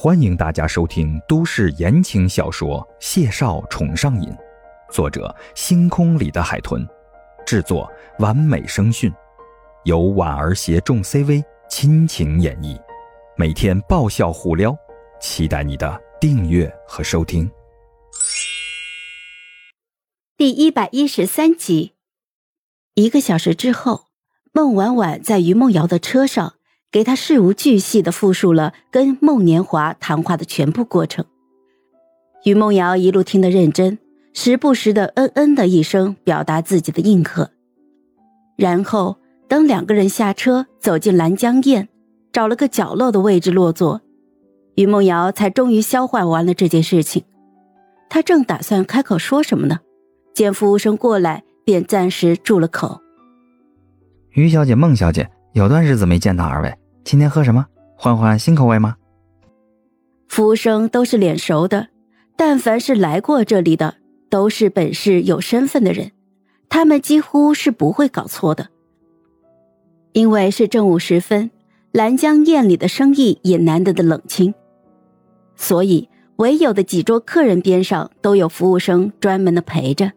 [0.00, 4.28] 欢迎大家收听都市言情小说《谢少宠上瘾》，
[4.92, 6.86] 作者：星空里的海豚，
[7.44, 9.12] 制作：完美声讯，
[9.82, 12.80] 由婉儿携众 CV 亲情演绎，
[13.36, 14.72] 每天爆笑互撩，
[15.20, 17.50] 期待你的订阅和收听。
[20.36, 21.94] 第一百一十三集，
[22.94, 24.04] 一个小时之后，
[24.52, 26.54] 孟婉婉在于梦瑶的车上。
[26.90, 31.24] 给他事无巨细的复述了跟孟年华谈话的全部过程。
[32.44, 33.98] 于梦瑶一路听得认真，
[34.32, 37.50] 时不时的嗯嗯的一声表达自己的应和。
[38.56, 39.16] 然后
[39.48, 41.88] 等两个人下车走进兰江宴，
[42.32, 44.00] 找了个角落的位置落座，
[44.76, 47.24] 于梦瑶才终于消化完了这件事情。
[48.08, 49.80] 他正打算开口说什么呢，
[50.34, 53.00] 见服务生过来，便暂时住了口。
[54.30, 55.28] 于小姐、孟小姐。
[55.58, 56.72] 有段日子没见到二位，
[57.02, 57.66] 今天喝什么？
[57.96, 58.94] 换换新口味吗？
[60.28, 61.88] 服务生都是脸熟的，
[62.36, 63.96] 但凡是来过这里的，
[64.30, 66.12] 都是本市有身份的人，
[66.68, 68.68] 他们几乎是不会搞错的。
[70.12, 71.50] 因为是正午时分，
[71.90, 74.54] 兰江宴里的生意也难得的冷清，
[75.56, 80.12] 所以唯有的几桌客人边上都有服务生专门的陪着。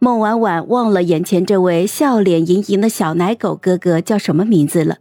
[0.00, 4.98] 孟婉婉忘了眼前这位笑脸盈盈的小奶狗哥哥叫什么名字了，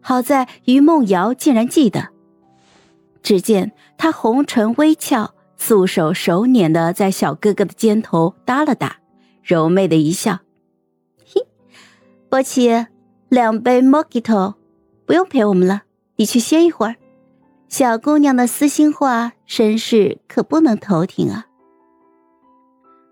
[0.00, 2.08] 好在于梦瑶竟然记得。
[3.20, 8.98] 只见他红唇微翘，素手手捻的在小哥哥的肩头搭了搭，
[9.42, 10.38] 柔媚的一笑
[11.26, 11.44] ：“嘿，
[12.28, 12.86] 波奇，
[13.28, 14.54] 两杯 Mojito，
[15.04, 15.82] 不用陪我们了，
[16.14, 16.94] 你去歇一会儿。
[17.68, 21.46] 小姑娘的私心话、绅士可不能偷听啊。”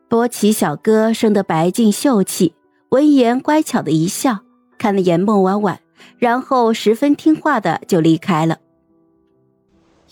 [0.09, 2.55] 波奇小哥生得白净秀气，
[2.91, 4.39] 闻言乖巧的一笑，
[4.79, 5.81] 看了眼孟婉婉，
[6.19, 8.59] 然后十分听话的就离开了。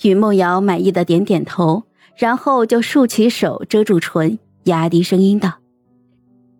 [0.03, 1.85] 于梦瑶满意的点点头，
[2.17, 5.53] 然后就竖起手遮住唇，压低声音道：“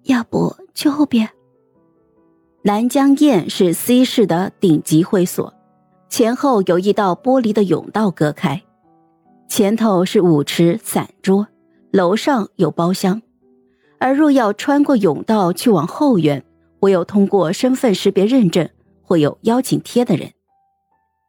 [0.05, 1.29] 要不去后边。”
[2.63, 5.53] 南江宴是 C 市的顶级会所，
[6.09, 8.63] 前后有一道玻璃的甬道隔开，
[9.49, 11.49] 前头是舞池散桌。
[11.95, 13.23] 楼上有包厢，
[14.01, 16.45] 而若要穿过甬道去往后院，
[16.81, 18.69] 唯有通过身份识别认证，
[19.01, 20.33] 会有邀请贴的人。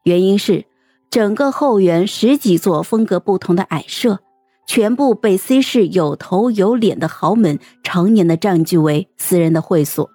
[0.06, 0.66] 原因是
[1.12, 4.22] 整个后园十几座风格不同的矮舍，
[4.66, 10.10] 全部被 C 市有头有脸的豪门常年的占据为私人的会所。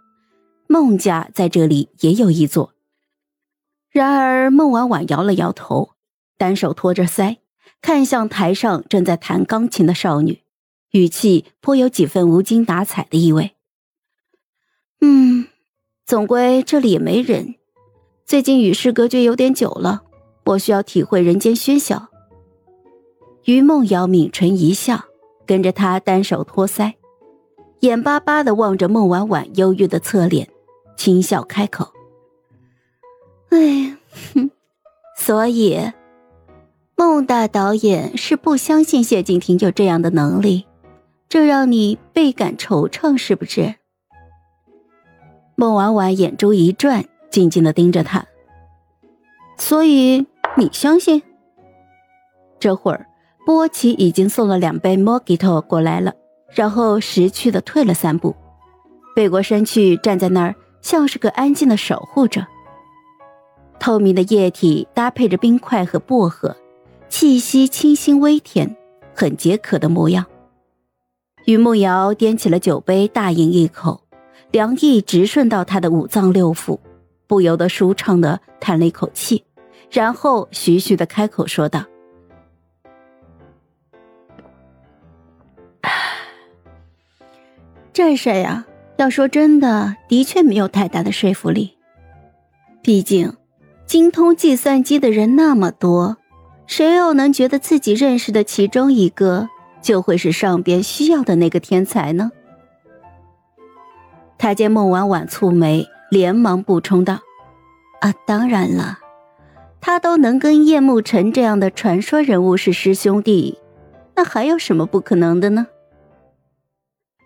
[0.66, 2.72] 孟家在这里也有一座。
[3.88, 5.90] 然而孟婉婉摇了摇头，
[6.36, 7.36] 单手托着腮。
[7.80, 10.42] 看向台上正在弹钢琴的少女，
[10.90, 13.52] 语气颇有几分无精打采的意味。
[15.00, 15.46] 嗯，
[16.04, 17.54] 总归这里也没人。
[18.26, 20.02] 最近与世隔绝有点久了，
[20.44, 22.08] 我需要体会人间喧嚣。
[23.44, 25.04] 于梦瑶抿唇一笑，
[25.46, 26.94] 跟着他单手托腮，
[27.80, 30.48] 眼巴巴的望着孟婉婉忧郁的侧脸，
[30.96, 31.92] 轻笑开口
[33.50, 33.96] ：“哎，
[34.34, 34.50] 哼，
[35.16, 35.90] 所以。”
[37.00, 40.66] 孟大导演是不相信谢敬亭有这样的能力，
[41.30, 43.76] 这让你倍感惆怅，是不是？
[45.56, 48.26] 孟婉婉眼珠一转，静静的盯着他。
[49.56, 50.26] 所以
[50.58, 51.22] 你相信？
[52.58, 53.06] 这会儿，
[53.46, 56.12] 波奇已经送了两杯 Mojito 过来了，
[56.50, 58.36] 然后识趣的退了三步，
[59.16, 62.46] 背过身去站在那儿，像是个安静的守护者。
[63.78, 66.54] 透明的液体搭配着冰块和薄荷。
[67.10, 68.74] 气息清新微甜，
[69.14, 70.24] 很解渴的模样。
[71.44, 74.04] 于梦瑶掂起了酒杯，大饮一口，
[74.52, 76.78] 凉意直顺到他的五脏六腑，
[77.26, 79.44] 不由得舒畅的叹了一口气，
[79.90, 81.84] 然后徐徐的开口说道
[87.92, 88.64] ：“这事呀，
[88.98, 91.76] 要说真的，的确没有太大的说服力。
[92.82, 93.34] 毕竟，
[93.84, 96.18] 精通计算机的人那么多。”
[96.70, 99.48] 谁又能觉得自己认识的其中一个
[99.82, 102.30] 就会是上边需要的那个天才呢？
[104.38, 107.18] 他见孟婉婉蹙眉，连忙补充道
[108.00, 109.00] ：“啊，当然了，
[109.80, 113.58] 他都能跟叶慕辰这样的传说人物是师兄弟，
[114.14, 115.66] 那还有什么不可能的呢？”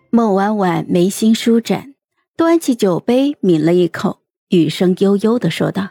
[0.09, 1.93] 孟婉婉眉心舒展，
[2.35, 5.89] 端起酒杯抿了一口，语声悠悠的说道。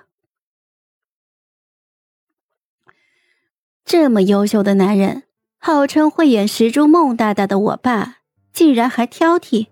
[3.84, 5.24] 这么优秀的男人，
[5.58, 8.16] 号称慧眼识珠孟大大的我爸，
[8.52, 9.66] 竟然还挑剔，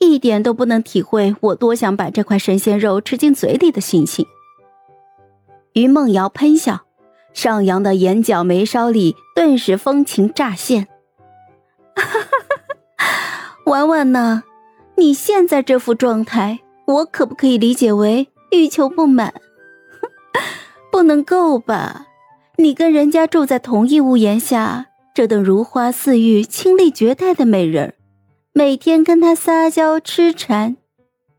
[0.00, 4.26] 一点都不能体会我多想把这块神仙肉吃进嘴里的心情。
[5.74, 6.86] 于梦瑶喷笑，
[7.32, 10.88] 上扬的眼角眉梢里顿时风情乍现。
[13.66, 14.42] 婉婉呢？
[14.96, 19.32] 你现在这副状态，我可不可以理解为欲求不满？
[20.90, 22.06] 不能够吧？
[22.58, 27.94] 你跟人家住在同一屋檐下，这等如花似玉、清丽绝代的美人
[28.52, 30.76] 每天跟他撒娇痴缠，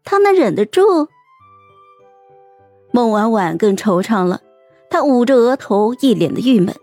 [0.04, 1.08] 他能忍得住？
[2.92, 4.42] 孟婉婉更惆怅了，
[4.90, 6.76] 她捂着额头，一脸的郁闷。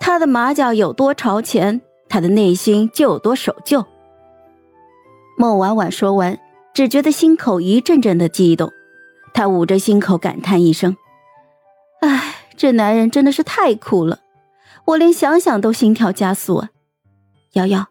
[0.00, 3.84] 他的马脚有多朝前，他的内心就有多守旧。
[5.38, 6.38] 孟婉婉说完，
[6.74, 8.70] 只觉得心口一阵阵的悸动，
[9.32, 10.96] 她捂着心口感叹一声：“，
[12.62, 14.20] 这男人真的是太酷了，
[14.84, 16.70] 我连想想都心跳加速啊！”
[17.54, 17.88] 瑶瑶，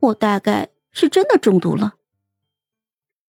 [0.00, 1.94] 我大概是真的中毒了。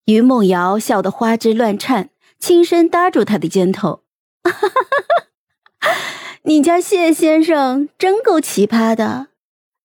[0.06, 4.02] 于梦瑶笑得花枝乱颤，轻声搭住他的肩头
[6.42, 9.28] ：“你家谢先生真够奇葩的，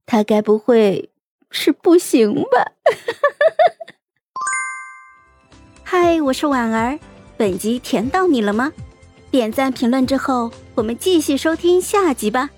[0.07, 1.11] 他该不会
[1.51, 2.71] 是不行吧？”
[5.85, 6.97] 嗨，我是婉儿，
[7.37, 8.73] 本集甜到你了吗？
[9.29, 12.51] 点赞评论之后，我们继续收听下集吧。